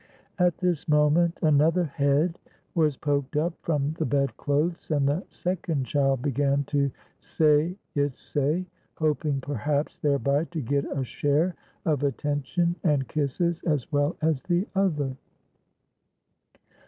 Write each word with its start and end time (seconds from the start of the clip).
At 0.39 0.57
this 0.57 0.87
moment 0.87 1.37
another 1.43 1.83
head 1.83 2.39
was 2.73 2.97
poked 2.97 3.35
up 3.37 3.53
from 3.61 3.93
the 3.99 4.05
bedclothes, 4.07 4.89
and 4.89 5.07
the 5.07 5.23
second 5.29 5.85
child 5.85 6.23
began 6.23 6.63
to 6.73 6.89
say 7.19 7.77
its 7.93 8.19
say, 8.19 8.65
hoping, 8.95 9.41
perhaps, 9.41 9.99
thereby 9.99 10.45
to 10.45 10.59
get 10.59 10.85
a 10.91 11.03
share 11.03 11.53
of 11.85 12.01
attention 12.01 12.77
and 12.83 13.07
kisses 13.07 13.61
as 13.61 13.91
well 13.91 14.15
as 14.23 14.41
the 14.41 14.67
other. 14.73 15.15